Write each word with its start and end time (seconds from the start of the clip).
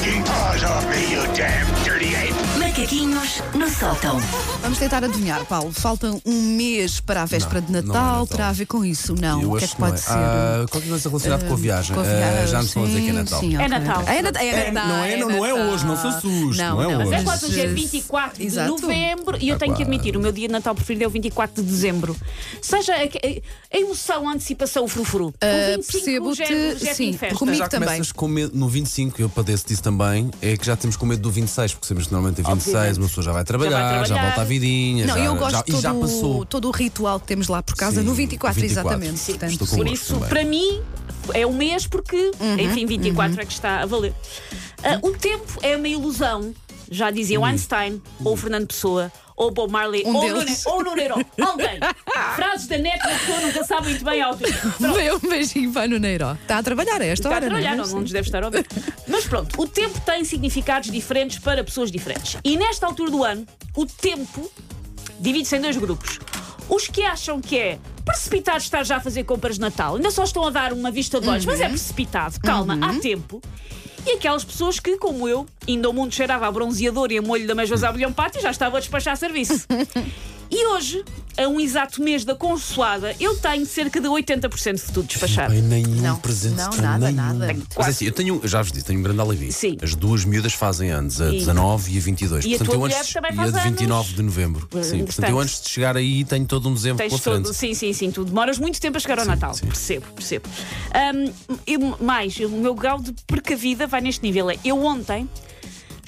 taking 0.00 0.22
paws 0.22 0.62
off 0.64 0.88
me, 0.90 1.10
you 1.10 1.22
damn 1.34 1.84
dirty! 1.84 1.97
Macaquinhos 2.78 3.42
no 3.56 3.68
sótão. 3.68 4.20
Vamos 4.62 4.78
tentar 4.78 5.02
adivinhar, 5.02 5.44
Paulo. 5.46 5.72
Falta 5.72 6.12
um 6.24 6.42
mês 6.56 7.00
para 7.00 7.22
a 7.22 7.24
véspera 7.24 7.60
de 7.60 7.72
não 7.72 7.80
é 7.80 7.82
Natal. 7.82 8.02
Natal. 8.04 8.26
Terá 8.28 8.48
a 8.50 8.52
ver 8.52 8.66
com 8.66 8.84
isso? 8.84 9.16
Não. 9.20 9.42
Eu 9.42 9.52
o 9.52 9.56
que 9.56 9.64
é 9.64 9.66
acho 9.66 9.74
que 9.74 9.80
pode 9.80 9.90
não 9.92 9.98
ser? 9.98 10.12
Ah, 10.12 10.66
qualquer 10.70 10.88
coisa 10.88 11.08
relacionada 11.08 11.44
com 11.48 11.54
a 11.54 11.56
viagem. 11.56 11.94
Com 11.96 12.00
a 12.00 12.04
Ah, 12.04 12.06
viagem, 12.06 12.46
já 12.46 12.58
me 12.60 12.64
estão 12.66 12.84
a 12.84 12.86
dizer 12.86 13.00
que 13.00 13.08
é 13.08 13.10
sim, 13.10 13.16
Natal. 13.18 13.40
sim, 13.40 13.54
É 13.54 13.58
ok. 13.58 13.68
Natal. 13.68 14.02
É 14.06 14.22
Natal. 14.22 14.42
É, 14.42 14.48
É, 14.48 14.70
Natal, 14.70 14.88
não 14.88 14.96
é- 15.04 15.16
não 15.16 15.30
é 15.46 15.50
Natal. 15.52 15.66
hoje, 15.72 15.86
não 15.86 15.96
se 15.96 16.06
assuste, 16.06 16.62
não 16.62 16.80
é 16.82 16.84
não, 16.86 17.00
hoje. 17.00 17.10
Mas 17.10 17.20
é 17.20 17.24
quase 17.24 17.46
hoje 17.46 17.60
é 17.60 17.66
24 17.66 18.38
de 18.38 18.46
Exato. 18.46 18.70
novembro 18.80 19.36
e 19.40 19.48
eu 19.48 19.56
Ah, 19.56 19.58
tenho 19.58 19.74
que 19.74 19.82
admitir, 19.82 20.16
o 20.16 20.20
meu 20.20 20.30
dia 20.30 20.46
de 20.46 20.52
Natal 20.52 20.72
preferido 20.76 21.02
é 21.04 21.06
o 21.08 21.10
24 21.10 21.60
de 21.60 21.68
dezembro. 21.68 22.16
Seja 22.62 22.92
a, 22.94 23.02
a- 23.02 23.76
a 23.76 23.80
emoção, 23.80 24.28
a 24.28 24.32
antecipação, 24.34 24.84
o 24.84 24.88
frufru. 24.88 25.34
Ah, 25.40 25.46
o 25.46 25.76
25 25.82 26.04
percebo-te, 26.36 26.42
é- 26.44 26.90
é 26.90 26.94
sim, 26.94 27.18
comigo 27.34 27.58
Já 27.58 27.68
também. 27.68 27.88
começas 27.88 28.12
com 28.12 28.28
medo 28.28 28.56
no 28.56 28.68
25, 28.68 29.20
eu 29.20 29.28
padeço 29.28 29.66
disso 29.66 29.82
também, 29.82 30.30
é 30.40 30.56
que 30.56 30.64
já 30.64 30.76
temos 30.76 30.96
com 30.96 31.06
medo 31.06 31.22
do 31.22 31.30
26, 31.32 31.72
porque 31.74 31.88
sabemos 31.88 32.06
que 32.06 32.12
normalmente 32.12 32.40
é 32.40 32.44
26, 32.68 32.74
Obviamente. 32.76 32.98
uma 32.98 33.08
pessoa 33.08 33.24
já 33.24 33.32
vai 33.32 33.44
trabalhar, 33.44 33.98
já, 33.98 34.04
trabalhar. 34.04 34.26
volta 34.26 34.40
à 34.40 34.44
vidinha, 34.44 35.06
Não, 35.06 35.14
já, 35.18 35.24
eu 35.24 35.34
gosto 35.36 35.52
já, 35.52 35.62
de 35.62 35.80
já 35.82 35.90
todo, 35.92 36.00
passou. 36.00 36.40
o- 36.40 36.44
todo 36.44 36.68
o 36.68 36.70
ritual 36.70 37.20
que 37.20 37.26
temos 37.26 37.48
lá 37.48 37.62
por 37.62 37.74
casa 37.76 38.00
Sim, 38.00 38.06
no 38.06 38.14
24, 38.14 38.60
24. 38.60 38.88
exatamente. 38.92 39.18
Sim, 39.18 39.32
Portanto, 39.38 39.66
Por 39.76 39.86
isso, 39.88 40.14
também. 40.14 40.28
para 40.28 40.44
mim, 40.44 40.80
é 41.34 41.46
o 41.46 41.52
mês 41.52 41.86
porque, 41.86 42.16
Uhum, 42.40 42.58
enfim, 42.58 42.86
24 42.86 43.40
é 43.40 43.44
que 43.44 43.52
está 43.52 43.80
a 43.82 43.86
valer. 43.86 44.14
Ah, 44.82 44.98
o 45.02 45.10
tempo 45.12 45.46
é 45.62 45.76
uma 45.76 45.88
ilusão, 45.88 46.54
já 46.90 47.10
dizia 47.10 47.38
o 47.40 47.44
Einstein, 47.44 48.00
ou 48.24 48.32
o 48.34 48.36
Fernando 48.36 48.66
Pessoa, 48.66 49.10
ou 49.38 49.50
Bob 49.52 49.70
Marley, 49.70 50.02
Um 50.04 50.14
ou. 50.14 50.28
Nuno- 50.28 50.56
ou 50.66 50.84
Nuneiro. 50.84 51.14
Alguém. 51.40 51.78
Frases 52.36 52.66
da 52.66 52.76
net 52.76 52.98
que 53.00 53.06
a 53.08 53.18
pessoa 53.18 53.40
nunca 53.40 53.64
sabe 53.64 53.88
muito 53.90 54.04
bem 54.04 54.20
ao 54.20 54.34
um 54.34 55.28
beijinho 55.28 55.72
para 55.72 55.86
no 55.88 55.98
Neiro. 55.98 56.32
Está 56.42 56.58
a 56.58 56.62
trabalhar 56.62 57.00
a 57.00 57.04
esta 57.04 57.14
Está 57.14 57.28
a 57.28 57.32
hora, 57.36 57.46
trabalhar, 57.46 57.76
não 57.76 57.84
é? 57.84 57.88
não 57.88 58.00
nos 58.00 58.10
deve 58.10 58.26
estar 58.28 58.42
a 58.42 58.46
ouvir. 58.46 58.66
Mas 59.06 59.24
pronto, 59.26 59.60
o 59.60 59.66
tempo 59.66 60.00
tem 60.00 60.24
significados 60.24 60.90
diferentes 60.90 61.38
para 61.38 61.62
pessoas 61.62 61.90
diferentes. 61.90 62.36
E 62.44 62.56
nesta 62.56 62.86
altura 62.86 63.10
do 63.10 63.22
ano, 63.24 63.46
o 63.76 63.86
tempo 63.86 64.50
divide-se 65.20 65.56
em 65.56 65.60
dois 65.60 65.76
grupos. 65.76 66.18
Os 66.68 66.86
que 66.88 67.02
acham 67.02 67.40
que 67.40 67.56
é 67.56 67.78
precipitado 68.04 68.58
estar 68.58 68.84
já 68.84 68.96
a 68.96 69.00
fazer 69.00 69.24
compras 69.24 69.54
de 69.54 69.60
Natal, 69.60 69.96
ainda 69.96 70.10
só 70.10 70.24
estão 70.24 70.46
a 70.46 70.50
dar 70.50 70.72
uma 70.72 70.90
vista 70.90 71.20
de 71.20 71.28
olhos, 71.28 71.44
mas 71.46 71.60
é 71.60 71.68
precipitado, 71.68 72.38
calma, 72.40 72.78
há 72.82 72.94
tempo. 73.00 73.40
E 74.08 74.12
aquelas 74.12 74.42
pessoas 74.42 74.80
que, 74.80 74.96
como 74.96 75.28
eu, 75.28 75.46
ainda 75.68 75.90
o 75.90 75.92
mundo 75.92 76.14
cheirava 76.14 76.46
a 76.46 76.50
bronzeador 76.50 77.12
e 77.12 77.18
a 77.18 77.22
molho 77.22 77.46
da 77.46 77.54
mesma 77.54 77.86
a 77.86 77.92
bilhão 77.92 78.10
pátio, 78.10 78.40
já 78.40 78.50
estava 78.50 78.78
a 78.78 78.80
despachar 78.80 79.14
serviço. 79.18 79.66
E 80.50 80.66
hoje, 80.68 81.04
a 81.36 81.46
um 81.46 81.60
exato 81.60 82.02
mês 82.02 82.24
da 82.24 82.34
consoada, 82.34 83.14
eu 83.20 83.36
tenho 83.36 83.66
cerca 83.66 84.00
de 84.00 84.08
80% 84.08 84.74
de 84.86 84.92
tudo 84.92 85.06
despachado. 85.06 85.52
Bem, 85.52 85.60
nenhum 85.62 86.00
Não, 86.00 86.16
presente 86.16 86.56
não, 86.56 86.70
de 86.70 86.80
nada, 86.80 86.98
nenhum. 87.12 87.16
nada. 87.38 87.56
Mas 87.76 87.86
é 87.86 87.90
assim, 87.90 88.04
eu 88.06 88.12
tenho, 88.12 88.40
já 88.44 88.62
vos 88.62 88.72
disse, 88.72 88.84
tenho 88.86 88.98
um 88.98 89.02
grande 89.02 89.20
alívio. 89.20 89.52
Sim. 89.52 89.76
As 89.82 89.94
duas 89.94 90.24
miúdas 90.24 90.54
fazem 90.54 90.90
anos, 90.90 91.20
a 91.20 91.28
E- 91.28 91.38
19 91.38 91.92
e 91.94 91.98
a 91.98 92.00
22. 92.00 92.44
E 92.46 92.54
a 92.54 92.58
tua 92.58 92.74
eu 92.74 92.80
mulher 92.80 92.98
antes, 92.98 93.12
também 93.12 93.32
e 93.32 93.36
faz 93.36 93.54
a 93.54 93.58
de 93.58 93.64
29 93.68 94.00
anos. 94.04 94.16
de 94.16 94.22
novembro. 94.22 94.68
Sim, 94.82 95.04
portanto, 95.04 95.28
eu 95.30 95.38
antes 95.38 95.60
de 95.62 95.68
chegar 95.68 95.96
aí 95.98 96.24
tenho 96.24 96.46
todo 96.46 96.68
um 96.68 96.74
dezembro 96.74 96.96
Tens 96.98 97.08
pela 97.10 97.20
frente. 97.36 97.44
todo, 97.44 97.54
sim, 97.54 97.74
sim, 97.74 97.92
sim. 97.92 98.10
Tu 98.10 98.24
demoras 98.24 98.58
muito 98.58 98.80
tempo 98.80 98.96
a 98.96 99.00
chegar 99.00 99.18
ao 99.18 99.26
Natal. 99.26 99.52
sim. 99.54 99.66
Percebo, 99.66 100.06
percebo. 100.14 100.48
Ahm, 100.94 101.30
eu- 101.66 101.96
mais, 102.00 102.36
o 102.38 102.48
meu 102.48 102.74
grau 102.74 103.00
de 103.00 103.12
precavida 103.26 103.86
vai 103.86 104.00
neste 104.00 104.22
nível. 104.22 104.48
É, 104.50 104.56
Eu 104.64 104.82
ontem 104.82 105.28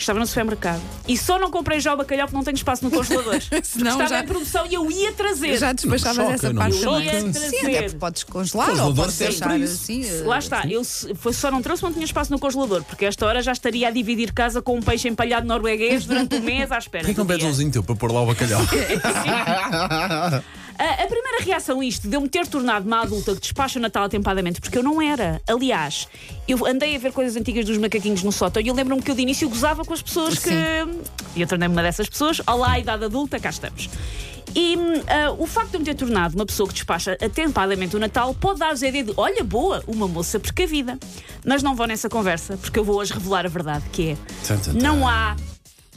estava 0.03 0.19
no 0.19 0.27
supermercado 0.27 0.81
e 1.07 1.17
só 1.17 1.39
não 1.39 1.51
comprei 1.51 1.81
já 1.81 1.95
o 1.95 1.97
bacalhau 1.97 2.27
porque 2.27 2.37
não 2.37 2.45
tenho 2.45 2.55
espaço 2.57 2.85
no 2.85 2.91
congelador. 2.91 3.41
Senão 3.63 3.93
estava 3.93 4.09
já- 4.09 4.21
em 4.21 4.27
promoção 4.27 4.67
e 4.67 4.75
eu 4.75 4.91
ia 4.91 5.13
trazer. 5.13 5.57
Já 5.59 5.73
despachavas 5.73 6.17
Não 6.19 6.31
essa 6.31 6.49
choca, 6.49 6.53
não 6.53 6.63
parte 6.63 6.77
choca. 6.79 7.21
Sim, 7.21 7.33
Trazer. 7.33 7.77
até 7.79 7.89
podes 7.91 8.25
congelar 8.25 8.71
ou 8.87 8.95
podes 8.95 9.19
deixar 9.19 9.51
assim. 9.53 10.05
eh, 10.05 10.23
Lá 10.25 10.39
está, 10.39 10.63
eu 10.69 10.83
só 10.85 11.51
não 11.51 11.63
trouxe, 11.63 11.83
não 11.83 11.93
tinha 11.93 12.05
espaço 12.05 12.31
no 12.33 12.39
congelador, 12.39 12.83
porque 12.85 13.05
esta 13.05 13.27
hora 13.27 13.43
já 13.43 13.53
estaria 13.53 13.89
a 13.89 13.91
dividir 13.91 14.33
casa 14.33 14.61
com 14.63 14.77
um 14.77 14.83
peixe 14.83 15.09
empalhado 15.09 15.47
norueguês 15.47 16.05
durante 16.07 16.37
um 16.37 16.41
mês 16.41 16.71
à 16.73 16.79
espera. 16.79 17.05
Que 17.05 17.15
não 17.17 17.25
do 17.25 17.29
pedes 17.29 17.43
dia. 17.43 17.51
umzinho 17.51 17.71
teu 17.71 17.83
para 17.83 17.95
pôr 17.97 18.13
lá 18.13 18.23
o 18.23 18.27
bacalhau? 18.27 18.61
A, 20.81 21.03
a 21.03 21.07
primeira 21.07 21.45
reação 21.45 21.81
a 21.81 21.85
isto 21.85 22.09
deu-me 22.09 22.27
ter 22.27 22.47
tornado 22.47 22.87
uma 22.87 23.03
adulta 23.03 23.35
que 23.35 23.41
despacha 23.43 23.79
o 23.79 23.83
Natal 23.83 24.05
atempadamente, 24.05 24.63
porque 24.63 24.79
eu 24.79 24.83
não 24.83 25.01
era. 25.01 25.39
Aliás, 25.47 26.09
eu 26.49 26.65
andei 26.65 26.97
a 26.97 26.99
ver 26.99 27.13
coisas 27.13 27.37
antigas 27.37 27.67
dos 27.67 27.77
macaquinhos 27.77 28.23
no 28.23 28.33
sótão 28.33 28.63
e 28.63 28.69
eu 28.69 28.75
lembro-me 28.75 29.03
que 29.03 29.11
eu 29.11 29.15
de 29.15 29.21
início 29.21 29.47
gozava 29.47 29.85
com 29.85 29.93
as 29.93 30.01
pessoas 30.01 30.39
que. 30.39 30.51
E 31.37 31.43
eu 31.43 31.47
tornei-me 31.47 31.75
uma 31.75 31.83
dessas 31.83 32.09
pessoas. 32.09 32.41
Olá, 32.47 32.79
idade 32.79 33.05
adulta, 33.05 33.39
cá 33.39 33.51
estamos. 33.51 33.91
E 34.55 34.75
ah, 35.07 35.33
o 35.39 35.47
facto 35.47 35.71
de 35.73 35.77
eu 35.77 35.81
me 35.81 35.85
ter 35.85 35.95
tornado 35.95 36.35
uma 36.35 36.47
pessoa 36.47 36.67
que 36.67 36.75
despacha 36.75 37.13
atempadamente 37.21 37.95
o 37.95 37.99
Natal 37.99 38.35
pode 38.35 38.59
dar-vos 38.59 38.83
a 38.83 38.89
ideia 38.89 39.05
de, 39.05 39.13
olha, 39.19 39.45
boa, 39.45 39.85
uma 39.87 40.09
moça 40.09 40.41
precavida. 40.41 40.99
Mas 41.45 41.63
não 41.63 41.77
vou 41.77 41.87
nessa 41.87 42.09
conversa, 42.09 42.57
porque 42.57 42.79
eu 42.79 42.85
vou 42.85 42.97
hoje 42.97 43.13
revelar 43.13 43.45
a 43.45 43.51
verdade, 43.51 43.85
que 43.93 44.13
é 44.13 44.17
tum. 44.57 44.73
não 44.73 45.07
há 45.07 45.37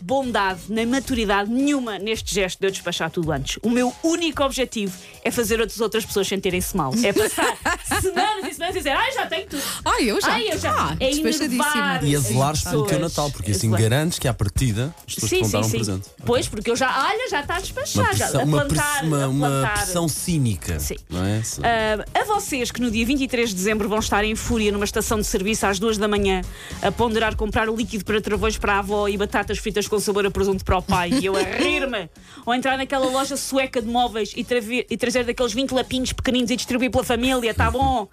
bondade 0.05 0.61
nem 0.69 0.85
maturidade 0.85 1.49
nenhuma 1.49 1.97
neste 1.97 2.33
gesto 2.35 2.59
de 2.59 2.67
eu 2.67 2.71
despachar 2.71 3.09
tudo 3.09 3.31
antes. 3.31 3.57
O 3.63 3.69
meu 3.69 3.93
único 4.03 4.43
objetivo 4.43 4.93
é 5.23 5.31
fazer 5.31 5.59
outras 5.61 5.79
outras 5.79 6.05
pessoas 6.05 6.27
sentirem-se 6.27 6.75
mal. 6.75 6.91
É 7.03 7.13
passar 7.13 7.57
semanas 8.01 8.45
e 8.49 8.53
semanas 8.53 8.75
e 8.75 8.79
dizer, 8.79 8.89
ai, 8.91 9.11
já 9.13 9.25
tenho 9.27 9.47
tudo. 9.47 9.63
Ai, 9.85 10.03
eu 10.11 10.19
já. 10.21 10.31
Ai, 10.33 10.47
eu 10.51 10.59
já. 10.59 10.73
Ah, 10.73 10.95
é 10.99 11.11
enervar 11.11 12.03
E 12.03 12.15
a 12.15 12.19
as 12.19 12.25
zelares 12.25 12.63
pelo 12.63 12.85
teu. 12.85 12.99
Natal, 12.99 13.31
porque 13.31 13.51
assim 13.51 13.69
garantes 13.71 14.19
que 14.19 14.27
à 14.27 14.33
partida 14.33 14.93
as 15.07 15.15
pessoas 15.15 15.29
te 15.31 15.35
Sim, 15.35 15.41
vão 15.43 15.51
dar 15.51 15.59
um 15.67 15.69
sim. 15.69 15.77
presente. 15.77 16.09
Pois, 16.25 16.47
porque 16.47 16.69
eu 16.71 16.75
já, 16.75 17.05
olha, 17.07 17.29
já 17.29 17.41
está 17.41 17.55
a 17.55 17.59
despachar, 17.59 18.03
Uma 18.05 18.13
já, 18.13 18.25
pressão, 18.25 18.41
a 18.41 18.43
uma, 18.43 18.57
plantar, 18.65 18.97
press- 18.97 19.07
uma, 19.07 19.23
a 19.23 19.27
uma 19.27 19.47
plantar. 19.49 19.73
pressão 19.77 20.07
cínica. 20.07 20.79
Sim. 20.79 20.95
Não 21.09 21.23
é? 21.25 21.41
Ah, 21.63 22.19
a 22.21 22.23
vocês 22.25 22.71
que 22.71 22.81
no 22.81 22.89
dia 22.91 23.05
23 23.05 23.49
de 23.49 23.55
dezembro 23.55 23.87
vão 23.89 23.99
estar 23.99 24.23
em 24.23 24.35
fúria 24.35 24.71
numa 24.71 24.85
estação 24.85 25.19
de 25.19 25.25
serviço 25.25 25.65
às 25.65 25.79
duas 25.79 25.97
da 25.97 26.07
manhã 26.07 26.41
a 26.81 26.91
ponderar 26.91 27.35
comprar 27.35 27.69
o 27.69 27.75
líquido 27.75 28.05
para 28.05 28.19
travões 28.21 28.57
para 28.57 28.73
a 28.75 28.79
avó 28.79 29.07
e 29.07 29.17
batatas 29.17 29.57
fritas 29.57 29.87
com 29.93 29.99
sabor 29.99 30.25
a 30.25 30.31
presunto 30.31 30.65
para 30.65 30.75
o 30.79 30.81
pai 30.81 31.11
e 31.21 31.25
eu 31.27 31.35
a 31.37 31.41
rir-me 31.61 32.09
ou 32.43 32.51
entrar 32.55 32.77
naquela 32.79 33.05
loja 33.05 33.37
sueca 33.37 33.79
de 33.79 33.87
móveis 33.87 34.33
e, 34.35 34.43
traver- 34.43 34.87
e 34.89 34.97
trazer 34.97 35.23
daqueles 35.23 35.53
20 35.53 35.71
lapinhos 35.71 36.11
pequeninos 36.11 36.49
e 36.49 36.55
distribuir 36.55 36.89
pela 36.89 37.03
família, 37.03 37.53
tá 37.53 37.69
bom? 37.69 38.07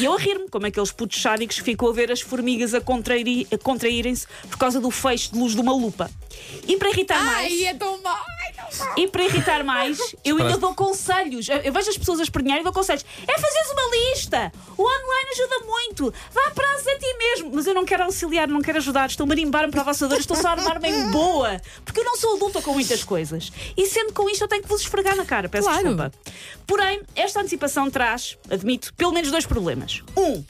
E 0.00 0.04
eu 0.04 0.12
a 0.12 0.18
rir-me, 0.18 0.48
como 0.48 0.66
aqueles 0.66 0.90
putos 0.90 1.22
sádicos 1.22 1.56
que 1.60 1.62
ficou 1.64 1.90
a 1.90 1.92
ver 1.92 2.10
as 2.10 2.20
formigas 2.20 2.74
a, 2.74 2.80
contrairi- 2.80 3.46
a 3.52 3.56
contraírem-se 3.56 4.26
por 4.48 4.58
causa 4.58 4.80
do 4.80 4.90
feixe 4.90 5.30
de 5.30 5.38
luz 5.38 5.54
de 5.54 5.60
uma 5.60 5.72
lupa. 5.72 6.10
E 6.66 6.76
para 6.76 6.90
irritar 6.90 7.22
mais. 7.24 7.52
Ai, 7.52 7.66
é 7.66 7.74
tão 7.74 8.02
mal. 8.02 8.18
E 8.96 9.06
para 9.06 9.24
irritar 9.24 9.64
mais, 9.64 9.98
eu 10.24 10.36
ainda 10.38 10.56
dou 10.58 10.74
conselhos. 10.74 11.48
Eu 11.48 11.70
eu 11.70 11.72
vejo 11.72 11.90
as 11.90 11.96
pessoas 11.98 12.18
a 12.20 12.22
espernear 12.24 12.58
e 12.60 12.64
dou 12.64 12.72
conselhos. 12.72 13.04
É 13.26 13.38
fazeres 13.38 13.70
uma 13.70 13.96
lista. 13.96 14.52
O 14.76 14.82
online 14.82 15.30
ajuda 15.32 15.66
muito. 15.66 16.14
Vá 16.32 16.46
a 16.48 16.50
prazos 16.50 16.86
a 16.88 16.98
ti 16.98 17.14
mesmo. 17.16 17.50
Mas 17.54 17.66
eu 17.66 17.74
não 17.74 17.84
quero 17.84 18.02
auxiliar, 18.04 18.48
não 18.48 18.60
quero 18.60 18.78
ajudar. 18.78 19.08
Estou 19.08 19.24
a 19.24 19.28
marimbar-me 19.28 19.70
para 19.70 19.82
a 19.82 19.84
vossa 19.84 20.08
dor. 20.08 20.18
Estou 20.18 20.36
só 20.36 20.48
a 20.48 20.50
armar-me 20.52 20.88
em 20.88 21.10
boa. 21.10 21.60
Porque 21.84 22.00
eu 22.00 22.04
não 22.04 22.16
sou 22.16 22.34
adulta 22.36 22.60
com 22.60 22.72
muitas 22.72 23.04
coisas. 23.04 23.52
E 23.76 23.86
sendo 23.86 24.12
com 24.12 24.28
isto, 24.28 24.42
eu 24.42 24.48
tenho 24.48 24.62
que 24.62 24.68
vos 24.68 24.80
esfregar 24.80 25.14
na 25.16 25.24
cara. 25.24 25.48
Peço 25.48 25.68
Claro. 25.68 25.82
desculpa. 25.82 26.12
Porém, 26.66 27.02
esta 27.14 27.40
antecipação 27.40 27.88
traz, 27.90 28.36
admito, 28.50 28.92
pelo 28.94 29.12
menos 29.12 29.30
dois 29.30 29.46
problemas. 29.46 30.02
Um. 30.16 30.42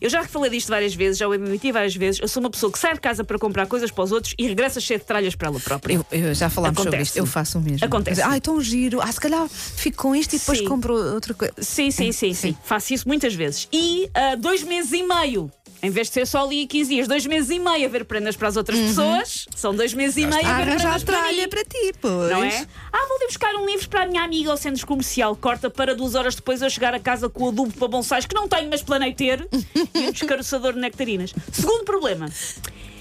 Eu 0.00 0.10
já 0.10 0.24
falei 0.24 0.50
disto 0.50 0.68
várias 0.68 0.94
vezes, 0.94 1.18
já 1.18 1.28
o 1.28 1.32
admiti 1.32 1.72
várias 1.72 1.94
vezes. 1.94 2.20
Eu 2.20 2.28
sou 2.28 2.40
uma 2.40 2.50
pessoa 2.50 2.70
que 2.70 2.78
sai 2.78 2.94
de 2.94 3.00
casa 3.00 3.24
para 3.24 3.38
comprar 3.38 3.66
coisas 3.66 3.90
para 3.90 4.04
os 4.04 4.12
outros 4.12 4.34
e 4.38 4.46
regressa 4.46 4.80
cheia 4.80 4.98
de 4.98 5.04
tralhas 5.04 5.34
para 5.34 5.48
ela 5.48 5.60
própria. 5.60 5.94
Eu, 5.94 6.06
eu 6.10 6.34
já 6.34 6.48
falámos 6.48 6.82
sobre 6.82 7.00
isto. 7.02 7.16
Eu 7.16 7.26
faço 7.26 7.58
o 7.58 7.62
mesmo. 7.62 7.84
Acontece. 7.84 8.22
Ai, 8.22 8.40
tão 8.40 8.60
giro. 8.60 9.00
Ah, 9.00 9.10
se 9.10 9.20
calhar 9.20 9.48
fico 9.48 10.02
com 10.02 10.14
isto 10.14 10.34
e 10.34 10.38
depois 10.38 10.58
Sim. 10.58 10.64
compro 10.64 10.94
outra 10.94 11.34
coisa. 11.34 11.54
Sim, 11.58 11.90
sim, 11.90 12.12
sim, 12.12 12.32
sim. 12.34 12.56
Faço 12.64 12.94
isso 12.94 13.06
muitas 13.08 13.34
vezes. 13.34 13.68
E 13.72 14.08
ah, 14.14 14.34
dois 14.36 14.62
meses 14.62 14.92
e 14.92 15.02
meio. 15.02 15.50
Em 15.82 15.90
vez 15.90 16.08
de 16.08 16.14
ser 16.14 16.26
só 16.26 16.44
ali 16.44 16.66
15 16.66 16.90
dias, 16.94 17.08
dois 17.08 17.24
meses 17.26 17.50
e 17.50 17.58
meio 17.58 17.86
a 17.86 17.88
ver 17.88 18.04
prendas 18.04 18.34
para 18.36 18.48
as 18.48 18.56
outras 18.56 18.78
pessoas, 18.78 19.46
são 19.54 19.74
dois 19.74 19.92
meses 19.94 20.16
e 20.16 20.26
meio 20.26 20.34
a 20.46 20.50
Ah, 20.56 20.56
ver 20.64 20.70
arranjar 20.70 21.00
prendas 21.00 21.02
para 21.04 21.32
mim. 21.32 21.48
para 21.48 21.64
ti, 21.64 21.92
pois. 22.00 22.30
Não 22.30 22.42
é? 22.42 22.66
Ah, 22.92 23.06
vou 23.08 23.16
ali 23.18 23.26
buscar 23.26 23.54
um 23.54 23.66
livro 23.66 23.88
para 23.88 24.02
a 24.02 24.06
minha 24.06 24.22
amiga 24.22 24.50
ao 24.50 24.56
centro 24.56 24.86
comercial. 24.86 25.36
Corta 25.36 25.68
para 25.70 25.94
duas 25.94 26.14
horas 26.14 26.34
depois 26.34 26.62
eu 26.62 26.70
chegar 26.70 26.94
a 26.94 27.00
casa 27.00 27.28
com 27.28 27.44
o 27.44 27.48
adubo 27.48 27.72
para 27.72 27.88
bonsais 27.88 28.24
que 28.26 28.34
não 28.34 28.48
tenho, 28.48 28.68
mas 28.70 28.82
planei 28.82 29.12
ter 29.14 29.46
e 29.94 30.08
um 30.08 30.12
descaroçador 30.12 30.72
de 30.72 30.80
nectarinas. 30.80 31.32
Segundo 31.52 31.84
problema. 31.84 32.28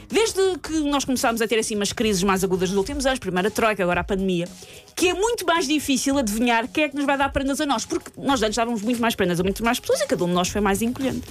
Desde 0.09 0.39
que 0.59 0.73
nós 0.81 1.05
começámos 1.05 1.41
a 1.41 1.47
ter 1.47 1.59
assim 1.59 1.75
umas 1.75 1.91
crises 1.91 2.23
mais 2.23 2.43
agudas 2.43 2.69
nos 2.69 2.77
últimos 2.77 3.05
anos, 3.05 3.19
primeiro 3.19 3.47
a 3.47 3.51
Troika, 3.51 3.83
agora 3.83 4.01
a 4.01 4.03
pandemia, 4.03 4.47
que 4.95 5.09
é 5.09 5.13
muito 5.13 5.45
mais 5.45 5.67
difícil 5.67 6.17
adivinhar 6.17 6.67
quem 6.67 6.85
é 6.85 6.89
que 6.89 6.95
nos 6.95 7.05
vai 7.05 7.17
dar 7.17 7.29
prendas 7.29 7.59
a 7.59 7.65
nós, 7.65 7.85
porque 7.85 8.11
nós 8.17 8.41
antes 8.41 8.55
dávamos 8.55 8.81
muito 8.81 9.01
mais 9.01 9.15
prendas 9.15 9.39
a 9.39 9.43
muitas 9.43 9.61
mais 9.61 9.79
pessoas 9.79 10.01
e 10.01 10.07
cada 10.07 10.23
um 10.23 10.27
de 10.27 10.33
nós 10.33 10.47
foi 10.47 10.61
mais 10.61 10.81
encolhendo. 10.81 11.21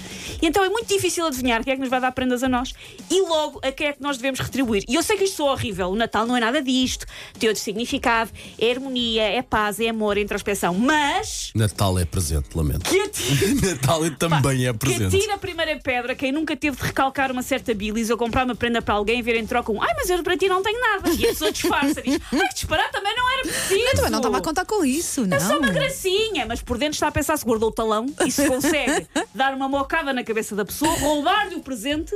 E 0.43 0.47
então 0.47 0.63
é 0.65 0.69
muito 0.69 0.87
difícil 0.89 1.27
adivinhar 1.27 1.65
quem 1.65 1.73
é 1.73 1.77
que 1.77 1.81
nos 1.81 1.91
vai 1.91 2.01
dar 2.01 2.13
prendas 2.13 2.43
a 2.43 2.49
nós 2.49 2.73
e 3.11 3.23
logo 3.23 3.61
a 3.63 3.73
quem 3.73 3.89
é 3.89 3.93
que 3.93 4.03
nós 4.03 4.17
devemos 4.17 4.41
retribuir. 4.41 4.85
E 4.89 4.95
eu 4.95 5.03
sei 5.03 5.17
que 5.17 5.25
isto 5.25 5.37
soa 5.37 5.53
horrível, 5.53 5.89
o 5.89 5.97
Natal 5.97 6.27
não 6.27 6.37
é 6.37 6.41
nada 6.41 6.61
disto, 6.63 7.07
tem 7.39 7.49
outro 7.49 7.63
significado, 7.63 8.31
é 8.59 8.71
harmonia, 8.71 9.23
é 9.23 9.43
paz, 9.43 9.81
é 9.81 9.89
amor, 9.89 10.19
é 10.19 10.21
introspeção, 10.21 10.75
mas 10.75 11.51
Natal 11.55 11.99
é 11.99 12.05
presente, 12.05 12.49
lamento. 12.55 12.89
que 12.89 13.01
atire, 13.01 13.55
Natal 13.67 14.01
também 14.19 14.67
é 14.67 14.73
que 14.73 14.79
presente. 14.79 15.17
atire 15.17 15.31
a 15.33 15.39
primeira 15.39 15.77
pedra 15.79 16.15
quem 16.15 16.33
nunca 16.33 16.57
teve 16.57 16.77
de 16.77 16.83
recalcar 16.83 17.33
uma 17.33 17.43
certa 17.43 17.73
bilis 17.75 18.11
ou 18.11 18.17
comprar 18.17 18.45
uma 18.45 18.55
prenda 18.65 18.81
para 18.81 18.95
alguém 18.95 19.21
vir 19.21 19.37
em 19.37 19.47
troca 19.47 19.71
um 19.71 19.83
Ai, 19.83 19.93
mas 19.95 20.09
eu 20.09 20.23
para 20.23 20.39
ti 20.39 20.49
não 20.49 20.63
tenho 20.63 20.81
nada. 20.81 21.11
E 21.11 21.25
a 21.27 21.29
pessoa 21.29 21.53
disfarça, 21.53 22.01
diz 22.01 22.19
Ai, 22.33 22.49
que 22.49 22.55
disparar 22.55 22.91
também 22.91 23.15
não 23.15 23.31
era 23.35 23.43
preciso. 23.43 23.75
Eu 23.75 23.95
também 23.97 24.11
não 24.11 24.19
estava 24.21 24.39
a 24.39 24.41
contar 24.41 24.65
com 24.65 24.83
isso, 24.85 25.27
não. 25.27 25.37
É 25.37 25.41
só 25.41 25.59
uma 25.59 25.69
gracinha, 25.71 26.47
mas 26.47 26.63
por 26.63 26.79
dentro 26.79 26.95
está 26.95 27.09
a 27.09 27.13
pensar 27.13 27.37
se 27.37 27.45
guardou 27.45 27.69
o 27.69 27.73
talão 27.73 28.07
e 28.27 28.31
se 28.31 28.47
consegue 28.49 29.07
dar 29.35 29.53
uma 29.55 29.69
mocada 29.69 30.13
na 30.15 30.25
cabeça 30.25 30.57
da 30.57 30.65
pessoa, 30.65 30.91
roubar-lhe 30.99 31.57
o 31.57 31.61
presente 31.61 32.15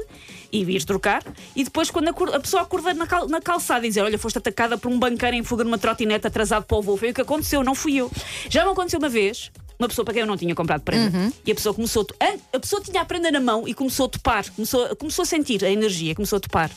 e 0.51 0.65
vir 0.65 0.83
trocar. 0.85 1.23
E 1.55 1.65
depois, 1.65 1.91
quando 1.91 2.09
a, 2.09 2.37
a 2.37 2.41
pessoa 2.41 2.63
acorda 2.63 2.95
na, 2.95 3.07
cal- 3.07 3.29
na 3.29 3.41
calçada 3.43 3.85
e 3.85 3.91
dizer: 3.91 4.01
Olha, 4.03 4.19
foste 4.19 4.39
atacada 4.39 4.79
por 4.79 4.91
um 4.91 4.99
banqueiro 4.99 5.37
em 5.37 5.43
fuga 5.45 5.65
numa 5.65 5.77
trotinete 5.79 6.27
atrasado 6.27 6.65
para 6.65 6.77
o 6.79 6.83
voo, 6.83 6.97
foi 6.97 7.11
o 7.11 7.15
que 7.15 7.21
aconteceu, 7.21 7.63
não 7.63 7.75
fui 7.75 7.97
eu. 7.97 8.11
Já 8.49 8.65
me 8.65 8.71
aconteceu 8.71 8.99
uma 8.99 9.09
vez. 9.11 9.51
Uma 9.79 9.87
pessoa 9.89 10.05
para 10.05 10.15
quem 10.15 10.21
eu 10.23 10.27
não 10.27 10.37
tinha 10.37 10.55
comprado 10.55 10.83
prenda. 10.83 11.17
Uhum. 11.17 11.33
E 11.47 11.53
a 11.53 11.55
pessoa 11.55 11.73
começou 11.75 12.05
a, 12.19 12.57
a, 12.57 12.61
pessoa 12.61 12.83
tinha 12.83 13.01
a 13.01 13.05
prenda 13.05 13.31
na 13.31 13.39
mão 13.39 13.67
e 13.69 13.73
começou 13.75 14.07
a 14.07 14.09
topar, 14.09 14.51
começou, 14.53 14.97
começou 14.97 15.23
a 15.23 15.27
sentir 15.27 15.65
a 15.65 15.71
energia, 15.71 16.15
começou 16.17 16.39
a 16.39 16.41
topar. 16.41 16.71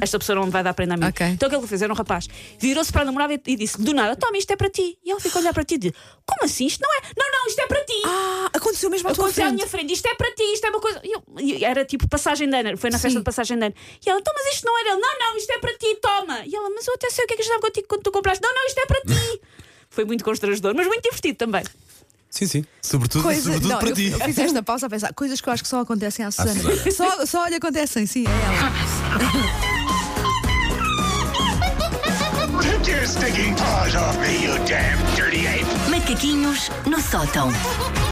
Esta 0.00 0.18
pessoa 0.18 0.36
não 0.36 0.46
me 0.46 0.50
vai 0.50 0.62
dar 0.62 0.72
prenda 0.72 0.94
a 0.94 0.96
mim. 0.96 1.02
Uhum. 1.04 1.08
Ok. 1.10 1.26
Então 1.26 1.46
aquilo 1.46 1.60
que 1.60 1.64
ele 1.66 1.68
fez 1.68 1.82
era 1.82 1.92
um 1.92 1.96
rapaz. 1.96 2.26
Virou-se 2.58 2.90
para 2.90 3.02
a 3.02 3.04
namorada 3.04 3.34
e- 3.34 3.40
e 3.46 3.56
disse: 3.56 3.80
Do 3.80 3.92
nada, 3.92 4.16
toma, 4.16 4.38
isto 4.38 4.50
é 4.50 4.56
para 4.56 4.70
ti. 4.70 4.98
E 5.04 5.10
ela 5.10 5.20
ficou 5.20 5.40
a 5.40 5.42
olhar 5.42 5.52
para 5.52 5.64
ti 5.64 5.74
e 5.74 5.78
disse: 5.78 5.94
Como 6.24 6.44
assim? 6.44 6.66
Isto 6.66 6.80
não 6.80 6.90
é? 6.96 7.00
Não, 7.18 7.30
não, 7.30 7.46
isto 7.48 7.60
é 7.60 7.66
para 7.66 7.84
ti. 7.84 8.02
Ah, 8.06 8.50
aconteceu 8.54 8.88
mesmo 8.90 9.08
à 9.08 9.12
tua 9.14 9.24
Aconteceu 9.24 9.44
à 9.44 9.46
frente. 9.48 9.56
minha 9.58 9.68
frente, 9.68 9.92
isto 9.92 10.06
é 10.06 10.14
para 10.14 10.30
ti, 10.34 10.42
isto 10.54 10.66
é 10.66 10.70
uma 10.70 10.80
coisa. 10.80 11.00
E 11.04 11.12
eu- 11.12 11.22
e 11.38 11.64
era 11.64 11.84
tipo 11.84 12.08
passagem 12.08 12.48
de 12.48 12.56
ano, 12.56 12.78
foi 12.78 12.88
na 12.90 12.96
festa 12.98 13.10
Sim. 13.10 13.18
de 13.18 13.24
passagem 13.24 13.58
de 13.58 13.64
ano. 13.66 13.74
E 14.04 14.08
ela, 14.08 14.18
então, 14.20 14.32
mas 14.34 14.54
isto 14.54 14.64
não 14.64 14.78
era 14.80 14.90
ele, 14.92 15.00
não, 15.00 15.18
não, 15.18 15.36
isto 15.36 15.50
é 15.50 15.58
para 15.58 15.72
ti, 15.76 15.98
toma. 16.00 16.40
E 16.46 16.54
ela, 16.56 16.70
mas 16.70 16.86
eu 16.86 16.94
até 16.94 17.10
sei 17.10 17.24
o 17.24 17.26
que 17.28 17.34
é 17.34 17.36
que 17.36 17.42
eu 17.42 17.44
estava 17.44 17.60
contigo 17.60 17.86
quando 17.88 18.02
tu 18.02 18.10
compraste. 18.10 18.42
Não, 18.42 18.54
não, 18.54 18.66
isto 18.66 18.78
é 18.78 18.86
para 18.86 19.00
ti. 19.02 19.40
Foi 19.90 20.04
muito 20.04 20.22
constrangedor, 20.24 20.74
mas 20.74 20.86
muito 20.86 21.02
divertido 21.02 21.36
também. 21.38 21.62
Sim, 22.30 22.46
sim. 22.46 22.64
Sobretudo, 22.82 23.22
Coisa, 23.22 23.42
sobretudo 23.42 23.68
não, 23.70 23.78
para 23.78 23.88
eu, 23.88 23.94
ti. 23.94 24.10
eu 24.10 24.20
fiz 24.20 24.38
esta 24.38 24.62
pausa 24.62 24.86
a 24.86 24.90
pensar 24.90 25.12
coisas 25.14 25.40
que 25.40 25.48
eu 25.48 25.52
acho 25.52 25.62
que 25.62 25.68
só 25.68 25.80
acontecem 25.80 26.24
à 26.24 26.30
Susana. 26.30 26.60
Só, 26.92 27.26
só 27.26 27.46
lhe 27.48 27.54
acontecem, 27.56 28.06
sim, 28.06 28.24
é 28.26 28.30
ela. 28.30 29.58
Take 32.62 32.90
your 32.90 33.06
stinking 33.06 33.54
paws 33.56 33.94
off 33.94 34.16
me, 34.20 34.42
you 34.44 34.54
damn 34.66 34.98
dirty 35.16 35.46
ape! 35.46 35.66
Macaquinhos 35.90 36.70
no 36.86 37.00
sótão. 37.00 37.50